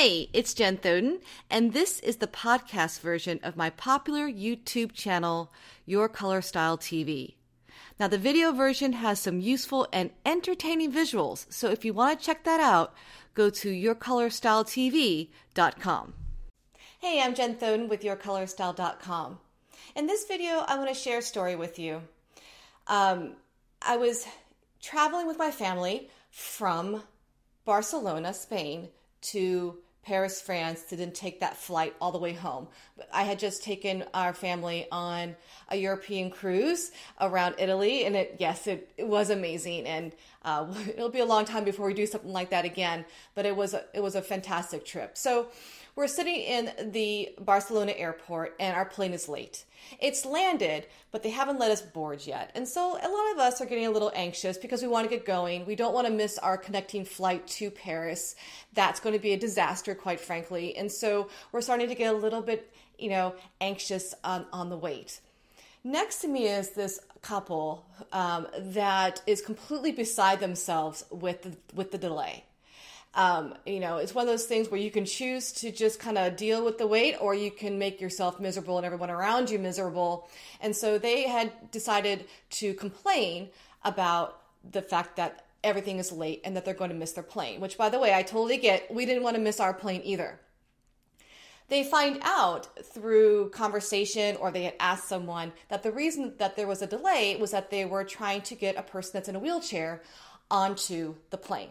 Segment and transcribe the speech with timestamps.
[0.00, 1.20] Hey, it's Jen Thoden,
[1.50, 5.52] and this is the podcast version of my popular YouTube channel,
[5.84, 7.34] Your Color Style TV.
[7.98, 12.24] Now, the video version has some useful and entertaining visuals, so if you want to
[12.24, 12.94] check that out,
[13.34, 16.14] go to yourcolorstyletv.com.
[16.98, 19.38] Hey, I'm Jen Thoden with yourcolorstyle.com.
[19.96, 22.00] In this video, I want to share a story with you.
[22.86, 23.32] Um,
[23.82, 24.26] I was
[24.80, 27.02] traveling with my family from
[27.66, 28.88] Barcelona, Spain,
[29.20, 32.68] to Paris, France then take that flight all the way home.
[33.12, 35.36] I had just taken our family on
[35.68, 40.12] a European cruise around Italy, and it yes, it, it was amazing, and
[40.44, 43.04] uh, it'll be a long time before we do something like that again.
[43.34, 45.18] But it was a, it was a fantastic trip.
[45.18, 45.48] So
[45.96, 49.64] we're sitting in the Barcelona airport, and our plane is late.
[49.98, 52.50] It's landed, but they haven't let us board yet.
[52.54, 55.14] And so a lot of us are getting a little anxious because we want to
[55.14, 55.66] get going.
[55.66, 58.34] We don't want to miss our connecting flight to Paris.
[58.74, 60.76] That's going to be a disaster, quite frankly.
[60.76, 64.76] And so we're starting to get a little bit, you know, anxious on, on the
[64.76, 65.20] wait.
[65.82, 71.90] Next to me is this couple um, that is completely beside themselves with the, with
[71.90, 72.44] the delay.
[73.14, 76.16] Um, you know, it's one of those things where you can choose to just kind
[76.16, 79.58] of deal with the wait or you can make yourself miserable and everyone around you
[79.58, 80.28] miserable.
[80.60, 83.48] And so they had decided to complain
[83.84, 87.60] about the fact that everything is late and that they're going to miss their plane,
[87.60, 88.92] which, by the way, I totally get.
[88.94, 90.38] We didn't want to miss our plane either.
[91.68, 96.66] They find out through conversation or they had asked someone that the reason that there
[96.66, 99.38] was a delay was that they were trying to get a person that's in a
[99.38, 100.02] wheelchair
[100.50, 101.70] onto the plane.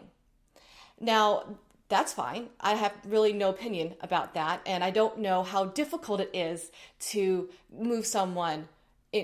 [1.00, 1.44] Now,
[1.88, 2.48] that's fine.
[2.60, 4.60] I have really no opinion about that.
[4.64, 6.70] And I don't know how difficult it is
[7.10, 8.68] to move someone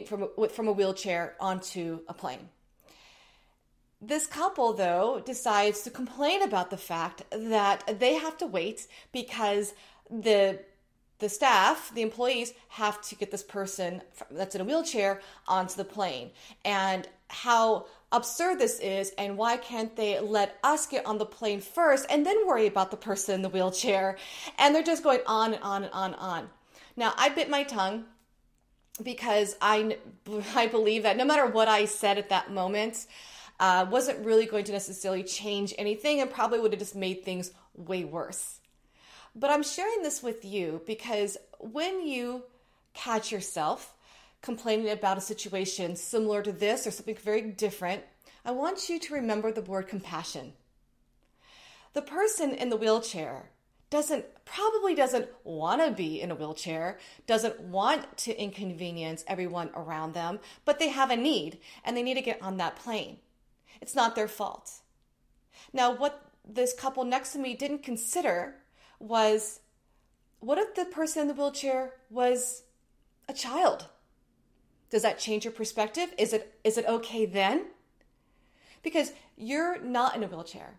[0.07, 2.49] from, from a wheelchair onto a plane.
[4.01, 9.73] This couple, though, decides to complain about the fact that they have to wait because
[10.11, 10.61] the
[11.19, 15.85] the staff, the employees, have to get this person that's in a wheelchair onto the
[15.85, 16.31] plane.
[16.63, 21.61] And how absurd this is and why can't they let us get on the plane
[21.61, 24.17] first and then worry about the person in the wheelchair?
[24.59, 26.51] And they're just going on and on and on and on.
[26.97, 28.05] Now i bit my tongue
[29.03, 29.99] because i
[30.55, 33.07] i believe that no matter what i said at that moment
[33.59, 37.53] uh, wasn't really going to necessarily change anything and probably would have just made things
[37.75, 38.61] way worse.
[39.35, 42.45] But i'm sharing this with you because when you
[42.95, 43.96] catch yourself
[44.47, 48.03] complaining about a situation similar to this or something very different,
[48.45, 50.53] I want you to remember the word compassion.
[51.95, 53.51] The person in the wheelchair
[53.91, 60.15] doesn't probably doesn't want to be in a wheelchair, doesn't want to inconvenience everyone around
[60.15, 63.19] them, but they have a need and they need to get on that plane.
[63.81, 64.71] It's not their fault.
[65.73, 68.55] Now, what this couple next to me didn't consider
[69.01, 69.59] was
[70.39, 72.63] what if the person in the wheelchair was
[73.29, 73.87] a child?
[74.91, 76.13] Does that change your perspective?
[76.19, 77.67] Is it is it okay then?
[78.83, 80.79] Because you're not in a wheelchair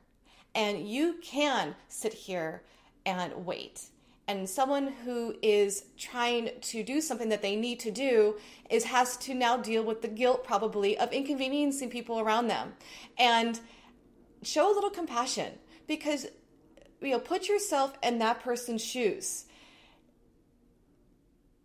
[0.56, 2.63] and you can sit here
[3.06, 3.85] and wait.
[4.29, 8.35] And someone who is trying to do something that they need to do
[8.69, 12.73] is has to now deal with the guilt probably of inconveniencing people around them.
[13.17, 13.59] And
[14.44, 15.53] show a little compassion
[15.88, 16.28] because
[17.01, 19.46] you know put yourself in that person's shoes.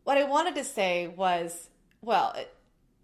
[0.04, 1.68] What I wanted to say was
[2.02, 2.36] well,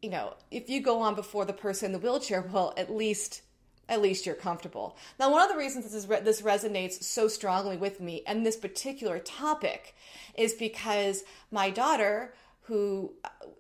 [0.03, 3.43] you know, if you go on before the person in the wheelchair, well, at least
[3.89, 4.99] at least you're comfortable.
[5.19, 8.57] Now, one of the reasons this, is, this resonates so strongly with me and this
[8.57, 9.97] particular topic
[10.35, 13.15] is because my daughter, who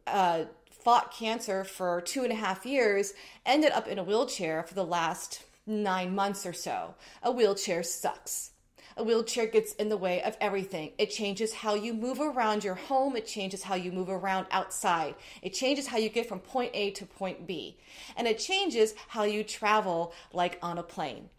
[0.06, 3.14] uh, fought cancer for two and a half years,
[3.46, 6.94] ended up in a wheelchair for the last nine months or so.
[7.22, 8.50] A wheelchair sucks.
[8.98, 10.90] A wheelchair gets in the way of everything.
[10.98, 13.14] It changes how you move around your home.
[13.14, 15.14] It changes how you move around outside.
[15.40, 17.76] It changes how you get from point A to point B.
[18.16, 21.30] And it changes how you travel like on a plane.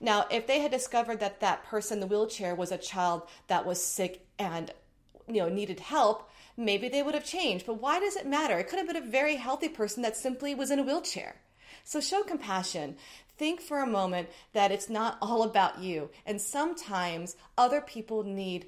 [0.00, 3.64] Now, if they had discovered that that person in the wheelchair was a child that
[3.64, 4.70] was sick and
[5.26, 7.64] you know needed help, maybe they would have changed.
[7.64, 8.58] But why does it matter?
[8.58, 11.36] It could have been a very healthy person that simply was in a wheelchair.
[11.84, 12.96] So show compassion
[13.38, 16.10] think for a moment that it's not all about you.
[16.26, 18.66] And sometimes other people need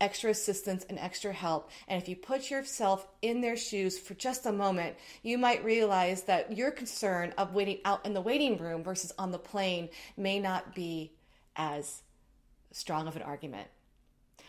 [0.00, 1.70] extra assistance and extra help.
[1.86, 6.22] And if you put yourself in their shoes for just a moment, you might realize
[6.24, 10.40] that your concern of waiting out in the waiting room versus on the plane may
[10.40, 11.12] not be
[11.54, 12.02] as
[12.72, 13.68] strong of an argument.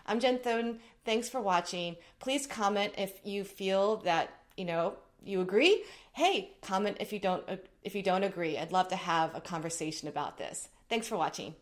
[0.07, 0.79] I'm Jen Thoden.
[1.05, 1.97] Thanks for watching.
[2.19, 5.83] Please comment if you feel that, you know, you agree.
[6.13, 7.43] Hey, comment if you don't
[7.83, 8.57] if you don't agree.
[8.57, 10.69] I'd love to have a conversation about this.
[10.89, 11.55] Thanks for watching.